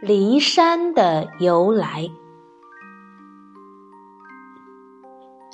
[0.00, 2.08] 骊山的由来。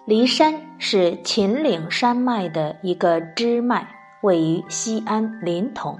[0.07, 3.89] 骊山是秦岭山脉的一个支脉，
[4.23, 5.97] 位于西安临潼。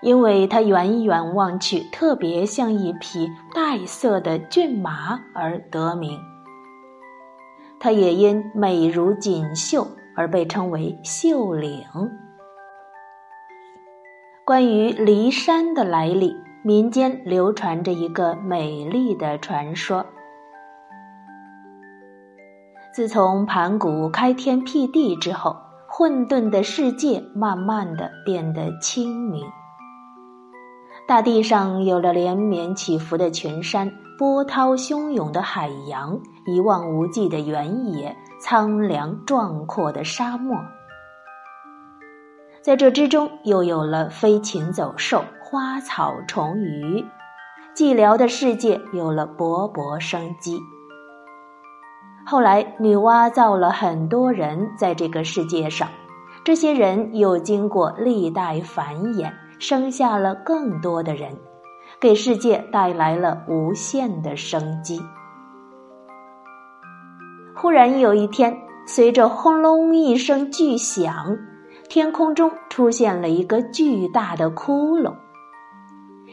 [0.00, 6.18] 因为它远远望去特别像一匹带色的骏马而得名。
[7.78, 9.86] 它也因美如锦绣
[10.16, 11.84] 而被称为绣岭。
[14.46, 16.45] 关于骊山的来历。
[16.66, 20.04] 民间流传着一个美丽的传说：
[22.92, 25.56] 自从盘古开天辟地之后，
[25.86, 29.46] 混沌的世界慢慢的变得清明。
[31.06, 40.58] 大地上有了连绵起伏的群山，波涛汹涌的海洋，一望无际的原野，苍凉壮阔的沙漠。
[42.66, 45.22] 在这之中，又有了飞禽走兽。
[45.40, 47.06] 花草虫鱼，
[47.76, 50.58] 寂寥的世界有了勃勃生机。
[52.26, 55.88] 后来，女娲造了很多人在这个世界上，
[56.42, 61.38] 这些人又经过历代繁衍，生下了更多的人，
[62.00, 65.00] 给世界带来了无限的生机。
[67.54, 71.38] 忽然有一天，随着轰隆一声巨响，
[71.88, 75.14] 天空中出现了一个巨大的窟窿。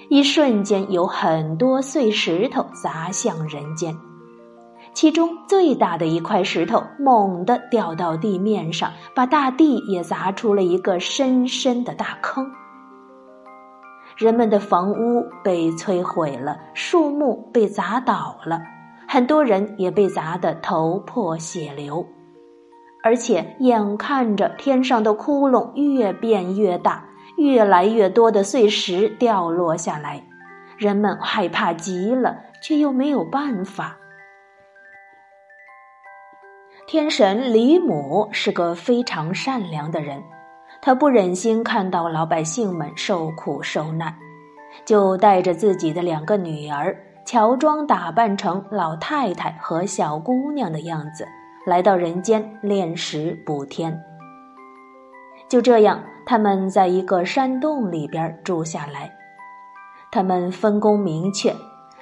[0.09, 3.95] 一瞬间，有很多碎石头砸向人间，
[4.93, 12.45] 其中最大的一块石头猛地掉到地面上，把大地也砸出了一个深深的大坑。
[14.17, 18.59] 人们的房屋被摧毁了，树木被砸倒了，
[19.07, 22.05] 很多人也被砸得头破血流，
[23.03, 27.05] 而且眼看着天上的窟窿越变越大。
[27.35, 30.21] 越来越多的碎石掉落下来，
[30.77, 33.97] 人们害怕极了，却又没有办法。
[36.85, 40.21] 天神李母是个非常善良的人，
[40.79, 44.15] 他不忍心看到老百姓们受苦受难，
[44.85, 46.95] 就带着自己的两个女儿，
[47.25, 51.27] 乔装打扮成老太太和小姑娘的样子，
[51.65, 54.01] 来到人间炼石补天。
[55.49, 56.03] 就这样。
[56.25, 59.11] 他们在一个山洞里边住下来，
[60.09, 61.53] 他们分工明确，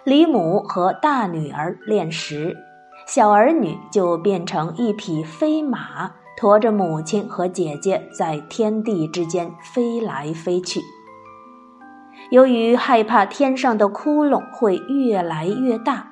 [0.04, 2.56] 李母和大女儿炼石，
[3.08, 10.80] 小儿女就变成一匹飞马，驮着母亲和姐姐在天地之间飞来飞去。
[12.30, 16.06] 由于害怕天上的窟窿会越来越大，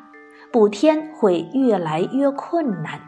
[0.52, 3.00] 补天会越来越困难。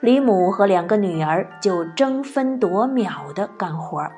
[0.00, 4.12] 李母和两个女儿就争分夺秒的干活儿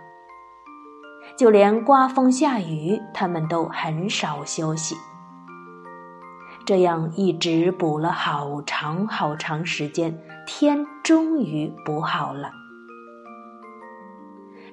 [1.38, 4.94] 就连刮风下雨，他们都很少休息。
[6.66, 12.50] 这样一直补了好长好长时间，天终于补好了。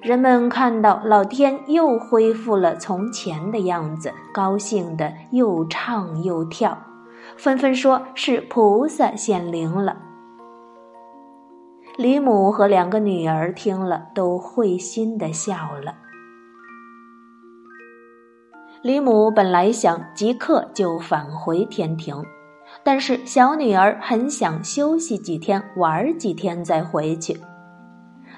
[0.02, 6.76] 人们看到老天又恢复了从前的样子，高兴的又唱又跳，
[7.36, 9.96] 纷纷说是菩萨显灵了。
[11.98, 15.96] 李母和两个女儿听了，都会心的笑了。
[18.82, 22.14] 李母本来想即刻就返回天庭，
[22.84, 27.36] 但是小女儿很想休息几天，玩几天再回去。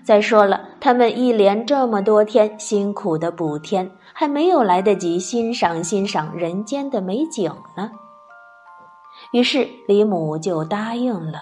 [0.02, 7.90] 再说了，他们一连这么多天辛苦的补天，还没有来得及欣赏欣赏人间的美景呢。
[9.34, 11.40] 于是李母就答应了。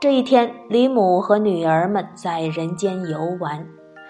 [0.00, 3.68] 这一天，李母和女儿们在人间游玩，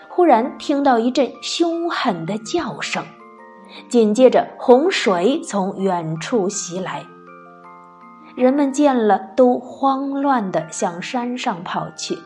[0.08, 3.04] 忽然听到一阵凶狠的叫声，
[3.88, 7.04] 紧接着洪水从远处袭来。
[8.36, 12.16] 人们见了，都慌乱地向山上跑去。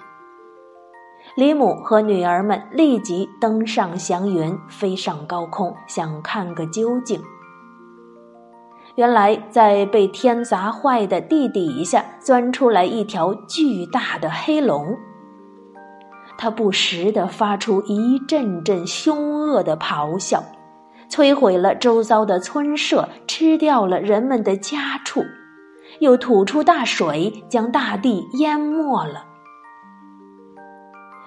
[1.34, 7.18] 李母和女儿们立即登上祥云，飞上高空，想看个究竟。
[8.96, 14.96] 原来，在被天砸坏的地底下钻出来一条巨大的黑龙，
[16.38, 20.44] 它不时地发出一阵阵凶恶的咆哮，
[21.10, 25.24] 摧毁了周遭的村舍，吃掉了人们的家畜，
[25.98, 29.24] 又吐出大水，将大地淹没了。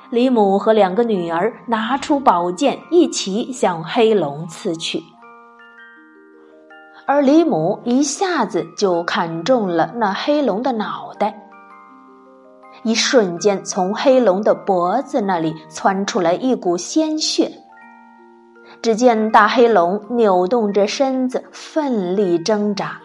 [0.10, 5.04] 李母和两个女儿拿出宝剑，一起向黑龙刺去。
[7.09, 11.33] 而李母一下子就砍中了那黑龙的脑袋，
[12.83, 17.50] 一瞬间，从黑龙的脖子那里窜出来一股鲜血。
[18.81, 23.00] 只见大黑龙扭动着身子，奋力挣扎，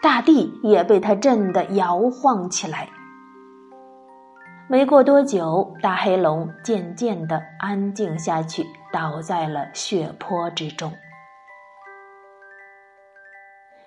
[0.00, 2.88] 大地也被它震得摇晃起来。
[4.68, 10.92] 没过多久，大黑龙渐渐的安静下去，倒在了血泊之中。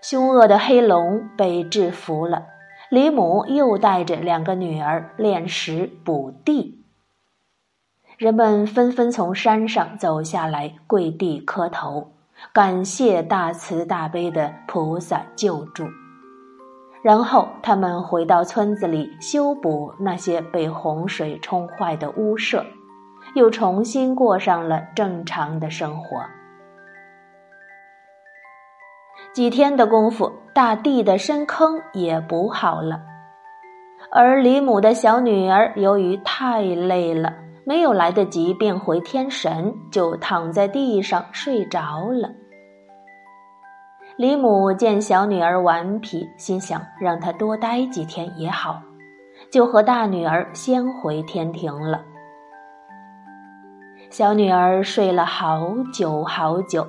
[0.10, 2.46] 凶恶的黑龙被制服了，
[2.90, 6.86] 李母又带着两个女儿炼石补地。
[8.18, 12.14] 人们纷纷从山上走下来，跪地磕头，
[12.54, 15.84] 感谢大慈大悲的菩萨救助。
[17.04, 22.66] 然后他们回到村子里，修补那些被洪水冲坏的屋舍，
[23.36, 26.24] 又重新过上了正常的生活。
[29.38, 33.00] 几天的功夫，大地的深坑也补好了，
[34.10, 37.32] 而李母的小女儿由于太累了，
[37.64, 42.32] 没有来得及变回天神，就躺在地上睡着了。
[44.16, 48.82] 李母见小女儿顽皮，心想让她多待几天也好，
[49.52, 52.02] 就和大女儿先回天庭了。
[54.10, 56.84] 小女儿睡了好久好久。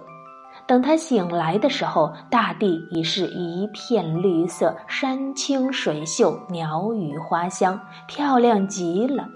[0.69, 9.27] 等他醒来的时候，大地已是一片绿色，山清水秀，鸟语花香，漂亮极了。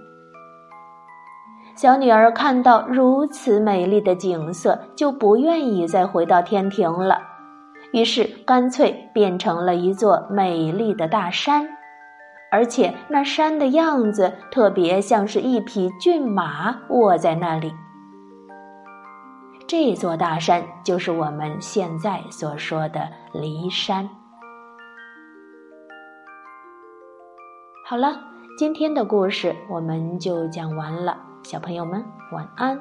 [1.74, 7.18] 小女儿看到如此美丽的景色，就不愿意再回到天庭了，
[7.94, 11.66] 于是干脆变成了一座美丽的大山，
[12.50, 17.72] 而且那山的样子特别像是一匹骏马卧在那里。
[19.72, 24.06] 这座大山就是我们现在所说的骊山。
[27.86, 28.20] 好了，
[28.58, 32.78] 今天的故事我们就讲完了，小朋友们晚安。